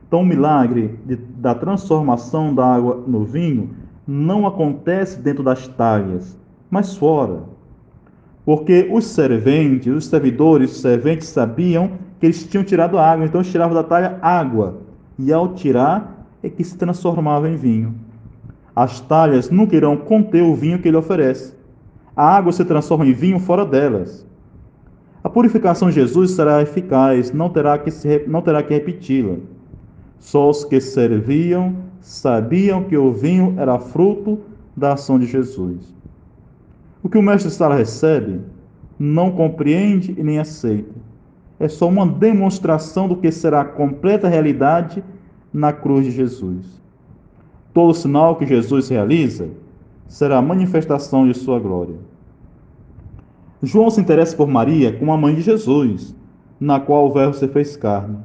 Então, 0.08 0.22
o 0.22 0.26
milagre 0.26 0.98
de, 1.04 1.16
da 1.16 1.54
transformação 1.54 2.54
da 2.54 2.64
água 2.64 3.04
no 3.06 3.24
vinho 3.24 3.70
não 4.06 4.46
acontece 4.46 5.20
dentro 5.20 5.42
das 5.42 5.68
talhas, 5.68 6.36
mas 6.70 6.96
fora. 6.96 7.42
Porque 8.42 8.88
os 8.90 9.04
serventes, 9.04 9.94
os 9.94 10.06
servidores, 10.06 10.72
os 10.72 10.80
serventes 10.80 11.28
sabiam 11.28 11.90
que 12.18 12.24
eles 12.24 12.42
tinham 12.46 12.64
tirado 12.64 12.98
água, 12.98 13.26
então 13.26 13.42
eles 13.42 13.52
tiravam 13.52 13.74
da 13.74 13.82
talha 13.82 14.18
água. 14.22 14.78
E 15.18 15.30
ao 15.30 15.52
tirar, 15.52 16.26
é 16.42 16.48
que 16.48 16.64
se 16.64 16.78
transformava 16.78 17.46
em 17.46 17.56
vinho. 17.56 17.94
As 18.74 19.00
talhas 19.00 19.50
nunca 19.50 19.76
irão 19.76 19.94
conter 19.94 20.42
o 20.42 20.54
vinho 20.54 20.78
que 20.78 20.88
ele 20.88 20.96
oferece. 20.96 21.52
A 22.16 22.36
água 22.36 22.52
se 22.52 22.64
transforma 22.64 23.06
em 23.06 23.12
vinho 23.12 23.38
fora 23.38 23.66
delas. 23.66 24.26
A 25.22 25.28
purificação 25.28 25.88
de 25.88 25.96
Jesus 25.96 26.30
será 26.30 26.62
eficaz, 26.62 27.30
não 27.30 27.50
terá 27.50 27.76
que, 27.76 27.90
não 28.26 28.40
terá 28.40 28.62
que 28.62 28.72
repeti-la. 28.72 29.36
Só 30.18 30.50
os 30.50 30.64
que 30.64 30.80
serviam 30.80 31.76
sabiam 32.00 32.84
que 32.84 32.96
o 32.96 33.12
vinho 33.12 33.54
era 33.58 33.78
fruto 33.78 34.38
da 34.76 34.94
ação 34.94 35.18
de 35.18 35.26
Jesus. 35.26 35.94
O 37.02 37.08
que 37.08 37.18
o 37.18 37.22
mestre 37.22 37.50
Sala 37.50 37.74
recebe, 37.74 38.40
não 38.98 39.30
compreende 39.30 40.14
e 40.18 40.22
nem 40.22 40.38
aceita. 40.38 40.94
É 41.60 41.68
só 41.68 41.88
uma 41.88 42.06
demonstração 42.06 43.08
do 43.08 43.16
que 43.16 43.30
será 43.30 43.60
a 43.62 43.64
completa 43.64 44.28
realidade 44.28 45.02
na 45.52 45.72
cruz 45.72 46.04
de 46.04 46.10
Jesus. 46.10 46.80
Todo 47.72 47.94
sinal 47.94 48.36
que 48.36 48.46
Jesus 48.46 48.88
realiza 48.88 49.48
será 50.06 50.38
a 50.38 50.42
manifestação 50.42 51.26
de 51.26 51.34
sua 51.34 51.58
glória. 51.58 51.96
João 53.62 53.90
se 53.90 54.00
interessa 54.00 54.36
por 54.36 54.48
Maria 54.48 54.96
como 54.96 55.12
a 55.12 55.16
mãe 55.16 55.34
de 55.34 55.40
Jesus, 55.40 56.14
na 56.60 56.78
qual 56.78 57.06
o 57.06 57.12
Verbo 57.12 57.34
se 57.34 57.46
fez 57.48 57.76
carne. 57.76 58.18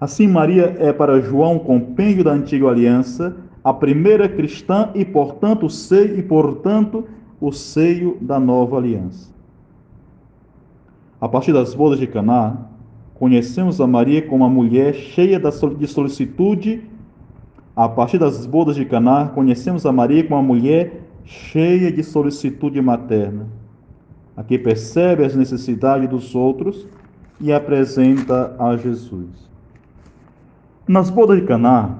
Assim, 0.00 0.26
Maria 0.26 0.76
é 0.78 0.92
para 0.92 1.20
João 1.20 1.58
compêndio 1.58 2.24
da 2.24 2.32
antiga 2.32 2.68
aliança, 2.68 3.36
a 3.62 3.72
primeira 3.72 4.28
cristã 4.28 4.90
e, 4.94 5.04
portanto, 5.04 5.66
o 5.66 5.70
seio, 5.70 6.18
e, 6.18 6.22
portanto, 6.22 7.04
o 7.40 7.52
seio 7.52 8.18
da 8.20 8.38
nova 8.38 8.76
aliança. 8.76 9.32
A 11.20 11.28
partir 11.28 11.52
das 11.52 11.74
bodas 11.74 11.98
de 11.98 12.06
Caná, 12.06 12.56
conhecemos 13.14 13.80
a 13.80 13.86
Maria 13.86 14.20
como 14.20 14.44
uma 14.44 14.50
mulher 14.50 14.94
cheia 14.94 15.40
de 15.40 15.86
solicitude. 15.86 16.82
A 17.74 17.88
partir 17.88 18.18
das 18.18 18.44
bodas 18.44 18.76
de 18.76 18.84
Caná, 18.84 19.28
conhecemos 19.28 19.86
a 19.86 19.92
Maria 19.92 20.22
como 20.24 20.36
uma 20.36 20.42
mulher 20.42 21.00
cheia 21.24 21.90
de 21.90 22.02
solicitude 22.02 22.80
materna, 22.82 23.46
a 24.36 24.42
que 24.42 24.58
percebe 24.58 25.24
as 25.24 25.34
necessidades 25.34 26.08
dos 26.08 26.34
outros 26.34 26.86
e 27.40 27.52
apresenta 27.52 28.54
a 28.58 28.76
Jesus. 28.76 29.53
Nas 30.86 31.08
bodas 31.08 31.40
de 31.40 31.46
Caná, 31.46 31.96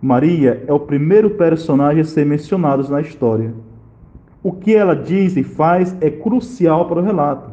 Maria 0.00 0.64
é 0.66 0.72
o 0.72 0.80
primeiro 0.80 1.30
personagem 1.30 2.00
a 2.00 2.04
ser 2.04 2.24
mencionado 2.24 2.88
na 2.88 3.02
história. 3.02 3.52
O 4.42 4.52
que 4.52 4.74
ela 4.74 4.96
diz 4.96 5.36
e 5.36 5.42
faz 5.42 5.94
é 6.00 6.10
crucial 6.10 6.88
para 6.88 7.00
o 7.00 7.02
relato. 7.02 7.50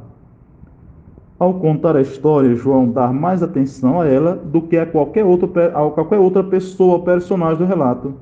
Ao 1.37 1.53
contar 1.55 1.97
a 1.97 2.01
história, 2.01 2.55
João 2.55 2.89
dá 2.89 3.11
mais 3.11 3.43
atenção 3.43 3.99
a 3.99 4.07
ela 4.07 4.35
do 4.37 4.61
que 4.61 4.77
a 4.77 4.85
qualquer, 4.85 5.25
outro, 5.25 5.51
a 5.59 5.91
qualquer 5.91 6.17
outra 6.17 6.41
pessoa 6.41 6.93
ou 6.93 7.03
personagem 7.03 7.57
do 7.57 7.65
relato. 7.65 8.13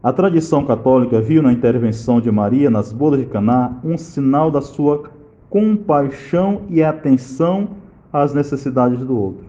A 0.00 0.12
tradição 0.12 0.64
católica 0.64 1.20
viu 1.20 1.42
na 1.42 1.52
intervenção 1.52 2.20
de 2.20 2.30
Maria 2.30 2.70
nas 2.70 2.92
bodas 2.92 3.18
de 3.18 3.26
Caná 3.26 3.72
um 3.82 3.98
sinal 3.98 4.48
da 4.48 4.60
sua 4.60 5.10
compaixão 5.50 6.62
e 6.68 6.84
atenção 6.84 7.82
às 8.14 8.32
necessidades 8.32 9.00
do 9.00 9.18
outro. 9.18 9.44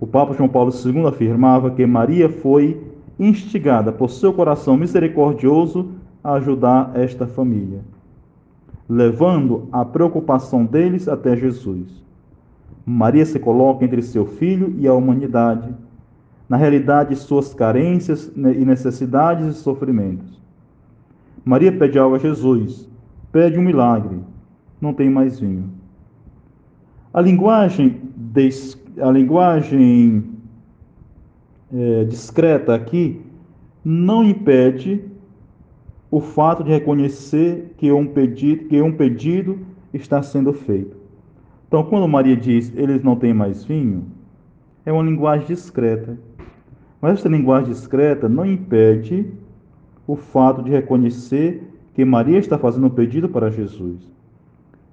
O 0.00 0.06
Papa 0.06 0.32
João 0.32 0.48
Paulo 0.48 0.72
II 0.72 1.06
afirmava 1.06 1.70
que 1.70 1.84
Maria 1.84 2.30
foi 2.30 2.82
instigada 3.18 3.92
por 3.92 4.08
seu 4.10 4.32
coração 4.32 4.74
misericordioso 4.74 5.90
a 6.24 6.32
ajudar 6.34 6.92
esta 6.94 7.26
família, 7.26 7.80
levando 8.88 9.68
a 9.70 9.84
preocupação 9.84 10.64
deles 10.64 11.08
até 11.08 11.36
Jesus. 11.36 12.02
Maria 12.86 13.26
se 13.26 13.38
coloca 13.38 13.84
entre 13.84 14.00
seu 14.00 14.24
filho 14.24 14.74
e 14.78 14.88
a 14.88 14.94
humanidade, 14.94 15.74
na 16.48 16.56
realidade 16.56 17.10
de 17.10 17.16
suas 17.16 17.52
carências 17.52 18.32
e 18.34 18.64
necessidades 18.64 19.56
e 19.56 19.58
sofrimentos. 19.58 20.40
Maria 21.44 21.72
pede 21.72 21.98
algo 21.98 22.16
a 22.16 22.18
Jesus, 22.18 22.88
pede 23.30 23.58
um 23.58 23.62
milagre, 23.62 24.20
não 24.80 24.94
tem 24.94 25.10
mais 25.10 25.38
vinho. 25.38 25.75
A 27.16 27.22
linguagem, 27.22 27.98
des, 28.14 28.78
a 29.00 29.10
linguagem 29.10 30.22
é, 31.72 32.04
discreta 32.04 32.74
aqui 32.74 33.18
não 33.82 34.22
impede 34.22 35.02
o 36.10 36.20
fato 36.20 36.62
de 36.62 36.68
reconhecer 36.68 37.72
que 37.78 37.90
um 37.90 38.06
pedido, 38.06 38.66
que 38.66 38.82
um 38.82 38.92
pedido 38.92 39.58
está 39.94 40.22
sendo 40.22 40.52
feito. 40.52 40.94
Então, 41.66 41.84
quando 41.84 42.06
Maria 42.06 42.36
diz 42.36 42.70
eles 42.76 43.02
não 43.02 43.16
têm 43.16 43.32
mais 43.32 43.64
vinho, 43.64 44.04
é 44.84 44.92
uma 44.92 45.02
linguagem 45.02 45.46
discreta. 45.46 46.18
Mas 47.00 47.20
essa 47.20 47.30
linguagem 47.30 47.70
discreta 47.70 48.28
não 48.28 48.44
impede 48.44 49.26
o 50.06 50.16
fato 50.16 50.62
de 50.62 50.70
reconhecer 50.70 51.62
que 51.94 52.04
Maria 52.04 52.38
está 52.38 52.58
fazendo 52.58 52.88
um 52.88 52.90
pedido 52.90 53.26
para 53.26 53.50
Jesus. 53.50 54.06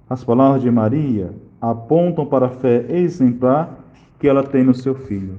As 0.08 0.24
palavras 0.24 0.62
de 0.62 0.70
Maria 0.70 1.34
apontam 1.70 2.26
para 2.26 2.46
a 2.46 2.50
fé 2.50 2.84
exemplar 2.88 3.78
que 4.18 4.28
ela 4.28 4.42
tem 4.42 4.62
no 4.62 4.74
seu 4.74 4.94
filho. 4.94 5.36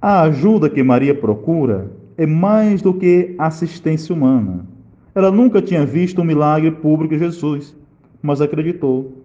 A 0.00 0.22
ajuda 0.22 0.70
que 0.70 0.82
Maria 0.82 1.14
procura 1.14 1.90
é 2.16 2.26
mais 2.26 2.80
do 2.80 2.94
que 2.94 3.34
assistência 3.38 4.14
humana. 4.14 4.66
Ela 5.14 5.30
nunca 5.30 5.60
tinha 5.60 5.84
visto 5.84 6.20
um 6.20 6.24
milagre 6.24 6.70
público 6.70 7.14
de 7.14 7.20
Jesus, 7.20 7.76
mas 8.22 8.40
acreditou. 8.40 9.24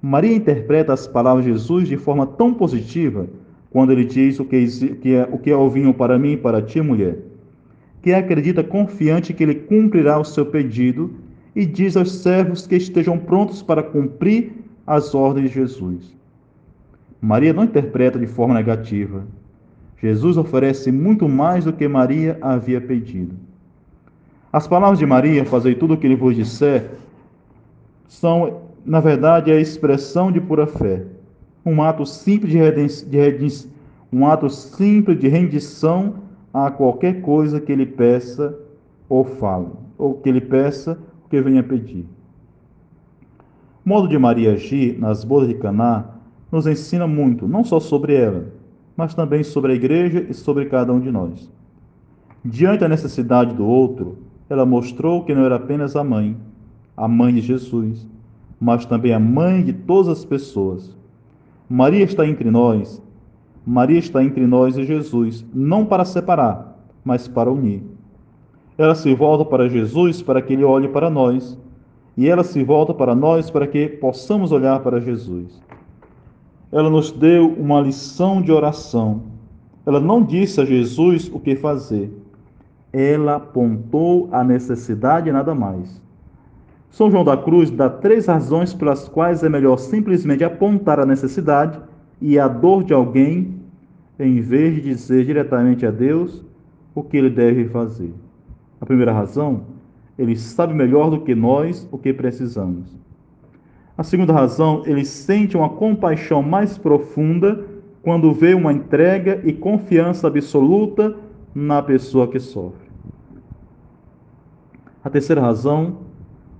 Maria 0.00 0.34
interpreta 0.34 0.92
as 0.92 1.06
palavras 1.06 1.44
de 1.44 1.52
Jesus 1.52 1.88
de 1.88 1.96
forma 1.96 2.26
tão 2.26 2.52
positiva 2.52 3.26
quando 3.70 3.92
ele 3.92 4.04
diz 4.04 4.38
o 4.38 4.44
que, 4.44 4.56
é, 5.06 5.28
o 5.32 5.38
que 5.38 5.50
é 5.50 5.56
o 5.56 5.68
vinho 5.70 5.94
para 5.94 6.18
mim 6.18 6.32
e 6.32 6.36
para 6.36 6.62
ti, 6.62 6.80
mulher, 6.80 7.18
que 8.02 8.12
acredita 8.12 8.62
confiante 8.62 9.32
que 9.32 9.42
ele 9.42 9.54
cumprirá 9.54 10.18
o 10.18 10.24
seu 10.24 10.46
pedido 10.46 11.10
e 11.54 11.64
diz 11.64 11.96
aos 11.96 12.12
servos 12.12 12.66
que 12.66 12.76
estejam 12.76 13.18
prontos 13.18 13.62
para 13.62 13.82
cumprir 13.82 14.52
as 14.86 15.14
ordens 15.14 15.48
de 15.48 15.54
Jesus. 15.54 16.14
Maria 17.20 17.52
não 17.52 17.64
interpreta 17.64 18.18
de 18.18 18.26
forma 18.26 18.54
negativa. 18.54 19.24
Jesus 19.98 20.36
oferece 20.36 20.92
muito 20.92 21.28
mais 21.28 21.64
do 21.64 21.72
que 21.72 21.88
Maria 21.88 22.36
havia 22.40 22.80
pedido. 22.80 23.34
As 24.52 24.68
palavras 24.68 24.98
de 24.98 25.06
Maria, 25.06 25.44
fazei 25.44 25.74
tudo 25.74 25.94
o 25.94 25.96
que 25.96 26.06
ele 26.06 26.16
vos 26.16 26.36
disser, 26.36 26.90
são, 28.06 28.62
na 28.84 29.00
verdade, 29.00 29.50
a 29.50 29.60
expressão 29.60 30.30
de 30.30 30.40
pura 30.40 30.66
fé. 30.66 31.02
Um 31.64 31.82
ato 31.82 32.04
simples 32.04 32.52
de, 32.52 33.08
de 33.08 33.68
um 34.12 34.26
ato 34.26 34.50
simples 34.50 35.18
de 35.18 35.28
rendição 35.28 36.16
a 36.52 36.70
qualquer 36.70 37.20
coisa 37.22 37.60
que 37.60 37.72
ele 37.72 37.86
peça 37.86 38.56
ou 39.08 39.24
fale, 39.24 39.68
ou 39.98 40.14
que 40.14 40.28
ele 40.28 40.40
peça 40.40 40.98
que 41.34 41.40
venha 41.42 41.64
pedir. 41.64 42.06
O 43.84 43.88
modo 43.88 44.06
de 44.06 44.16
Maria 44.16 44.52
agir 44.52 44.96
nas 45.00 45.24
bodas 45.24 45.48
de 45.48 45.54
Caná 45.54 46.04
nos 46.50 46.64
ensina 46.64 47.08
muito, 47.08 47.48
não 47.48 47.64
só 47.64 47.80
sobre 47.80 48.14
ela, 48.14 48.46
mas 48.96 49.14
também 49.14 49.42
sobre 49.42 49.72
a 49.72 49.74
igreja 49.74 50.24
e 50.30 50.32
sobre 50.32 50.66
cada 50.66 50.92
um 50.92 51.00
de 51.00 51.10
nós. 51.10 51.50
Diante 52.44 52.80
da 52.80 52.88
necessidade 52.88 53.52
do 53.52 53.66
outro, 53.66 54.18
ela 54.48 54.64
mostrou 54.64 55.24
que 55.24 55.34
não 55.34 55.44
era 55.44 55.56
apenas 55.56 55.96
a 55.96 56.04
mãe, 56.04 56.36
a 56.96 57.08
mãe 57.08 57.34
de 57.34 57.40
Jesus, 57.40 58.06
mas 58.60 58.86
também 58.86 59.12
a 59.12 59.18
mãe 59.18 59.64
de 59.64 59.72
todas 59.72 60.18
as 60.18 60.24
pessoas. 60.24 60.96
Maria 61.68 62.04
está 62.04 62.24
entre 62.24 62.48
nós, 62.48 63.02
Maria 63.66 63.98
está 63.98 64.22
entre 64.22 64.46
nós 64.46 64.76
e 64.76 64.84
Jesus, 64.84 65.44
não 65.52 65.84
para 65.84 66.04
separar, 66.04 66.78
mas 67.04 67.26
para 67.26 67.50
unir. 67.50 67.82
Ela 68.76 68.94
se 68.94 69.14
volta 69.14 69.44
para 69.44 69.68
Jesus 69.68 70.20
para 70.20 70.42
que 70.42 70.52
ele 70.52 70.64
olhe 70.64 70.88
para 70.88 71.08
nós, 71.08 71.56
e 72.16 72.28
ela 72.28 72.42
se 72.42 72.62
volta 72.62 72.92
para 72.92 73.14
nós 73.14 73.50
para 73.50 73.66
que 73.66 73.88
possamos 73.88 74.52
olhar 74.52 74.80
para 74.80 75.00
Jesus. 75.00 75.60
Ela 76.72 76.90
nos 76.90 77.12
deu 77.12 77.48
uma 77.48 77.80
lição 77.80 78.42
de 78.42 78.50
oração. 78.50 79.22
Ela 79.86 80.00
não 80.00 80.22
disse 80.22 80.60
a 80.60 80.64
Jesus 80.64 81.30
o 81.32 81.38
que 81.38 81.54
fazer. 81.54 82.10
Ela 82.92 83.36
apontou 83.36 84.28
a 84.32 84.42
necessidade 84.42 85.28
e 85.28 85.32
nada 85.32 85.54
mais. 85.54 86.00
São 86.90 87.10
João 87.10 87.24
da 87.24 87.36
Cruz 87.36 87.70
dá 87.70 87.90
três 87.90 88.26
razões 88.26 88.72
pelas 88.72 89.08
quais 89.08 89.42
é 89.42 89.48
melhor 89.48 89.76
simplesmente 89.78 90.44
apontar 90.44 91.00
a 91.00 91.06
necessidade 91.06 91.78
e 92.20 92.38
a 92.38 92.46
dor 92.46 92.84
de 92.84 92.94
alguém, 92.94 93.56
em 94.18 94.40
vez 94.40 94.76
de 94.76 94.82
dizer 94.82 95.24
diretamente 95.24 95.84
a 95.84 95.90
Deus 95.90 96.44
o 96.94 97.02
que 97.02 97.16
ele 97.16 97.30
deve 97.30 97.68
fazer. 97.68 98.14
A 98.84 98.86
primeira 98.86 99.14
razão, 99.14 99.62
ele 100.18 100.36
sabe 100.36 100.74
melhor 100.74 101.08
do 101.08 101.22
que 101.22 101.34
nós 101.34 101.88
o 101.90 101.96
que 101.96 102.12
precisamos. 102.12 102.94
A 103.96 104.02
segunda 104.02 104.30
razão, 104.30 104.82
ele 104.84 105.06
sente 105.06 105.56
uma 105.56 105.70
compaixão 105.70 106.42
mais 106.42 106.76
profunda 106.76 107.64
quando 108.02 108.30
vê 108.34 108.52
uma 108.52 108.74
entrega 108.74 109.40
e 109.42 109.54
confiança 109.54 110.26
absoluta 110.26 111.16
na 111.54 111.80
pessoa 111.82 112.28
que 112.28 112.38
sofre. 112.38 112.86
A 115.02 115.08
terceira 115.08 115.40
razão, 115.40 116.00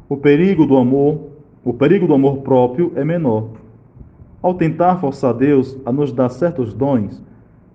o 0.09 0.17
perigo 0.17 0.65
do 0.65 0.79
amor, 0.79 1.29
o 1.63 1.75
perigo 1.75 2.07
do 2.07 2.15
amor 2.15 2.39
próprio 2.39 2.91
é 2.97 3.05
menor. 3.05 3.51
Ao 4.41 4.55
tentar 4.55 4.97
forçar 4.97 5.35
Deus 5.35 5.77
a 5.85 5.93
nos 5.93 6.11
dar 6.11 6.31
certos 6.31 6.73
dons, 6.73 7.23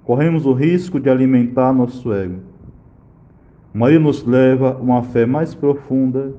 corremos 0.03 0.47
o 0.47 0.53
risco 0.53 0.99
de 0.99 1.07
alimentar 1.07 1.71
nosso 1.71 2.11
ego. 2.11 2.48
Maria 3.73 3.99
nos 3.99 4.25
leva 4.25 4.71
a 4.71 4.77
uma 4.77 5.03
fé 5.03 5.25
mais 5.25 5.53
profunda 5.53 6.33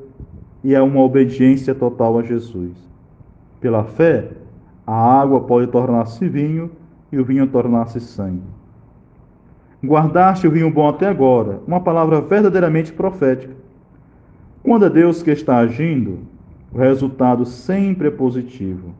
e 0.64 0.74
a 0.74 0.82
uma 0.82 1.00
obediência 1.00 1.74
total 1.74 2.18
a 2.18 2.22
Jesus. 2.22 2.76
Pela 3.60 3.84
fé, 3.84 4.30
a 4.84 5.20
água 5.20 5.40
pode 5.40 5.68
tornar-se 5.68 6.28
vinho 6.28 6.70
e 7.12 7.18
o 7.18 7.24
vinho 7.24 7.46
tornar-se 7.46 8.00
sangue. 8.00 8.42
Guardaste 9.82 10.46
o 10.46 10.50
vinho 10.50 10.70
bom 10.70 10.88
até 10.88 11.06
agora, 11.06 11.60
uma 11.66 11.80
palavra 11.80 12.20
verdadeiramente 12.20 12.92
profética. 12.92 13.54
Quando 14.62 14.86
é 14.86 14.90
Deus 14.90 15.22
que 15.22 15.30
está 15.30 15.58
agindo, 15.58 16.18
o 16.72 16.78
resultado 16.78 17.46
sempre 17.46 18.08
é 18.08 18.10
positivo. 18.10 18.92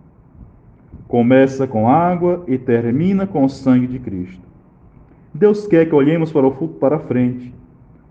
Começa 1.09 1.67
com 1.67 1.89
água 1.89 2.45
e 2.47 2.57
termina 2.57 3.27
com 3.27 3.45
o 3.45 3.49
sangue 3.49 3.89
de 3.89 3.99
Cristo. 3.99 4.41
Deus 5.35 5.67
quer 5.67 5.87
que 5.87 5.95
olhemos 5.95 6.33
para, 6.33 6.47
o, 6.47 6.69
para 6.69 6.99
frente 7.01 7.53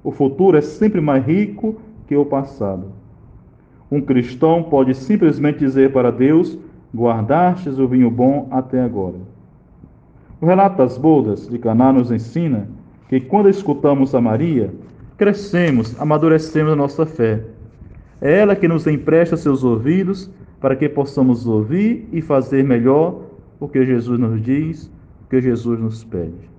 o 0.03 0.11
futuro 0.11 0.57
é 0.57 0.61
sempre 0.61 1.01
mais 1.01 1.25
rico 1.25 1.77
que 2.07 2.15
o 2.15 2.25
passado. 2.25 2.87
Um 3.91 4.01
cristão 4.01 4.63
pode 4.63 4.93
simplesmente 4.93 5.59
dizer 5.59 5.91
para 5.91 6.11
Deus: 6.11 6.57
Guardastes 6.95 7.79
o 7.79 7.87
vinho 7.87 8.09
bom 8.09 8.47
até 8.51 8.81
agora. 8.81 9.17
O 10.41 10.45
relato 10.45 10.77
das 10.77 10.97
bodas 10.97 11.47
de 11.47 11.57
Caná 11.57 11.91
nos 11.91 12.11
ensina 12.11 12.67
que 13.09 13.19
quando 13.19 13.49
escutamos 13.49 14.15
a 14.15 14.21
Maria, 14.21 14.73
crescemos, 15.17 15.99
amadurecemos 15.99 16.71
a 16.71 16.75
nossa 16.75 17.05
fé. 17.05 17.43
É 18.21 18.39
ela 18.39 18.55
que 18.55 18.67
nos 18.67 18.87
empresta 18.87 19.35
seus 19.35 19.63
ouvidos 19.63 20.31
para 20.61 20.75
que 20.75 20.87
possamos 20.87 21.45
ouvir 21.47 22.07
e 22.11 22.21
fazer 22.21 22.63
melhor 22.63 23.21
o 23.59 23.67
que 23.67 23.85
Jesus 23.85 24.19
nos 24.19 24.41
diz, 24.41 24.91
o 25.25 25.29
que 25.29 25.41
Jesus 25.41 25.79
nos 25.79 26.03
pede. 26.03 26.49